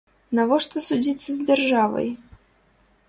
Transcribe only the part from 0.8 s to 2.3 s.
судзіцца з дзяржавай?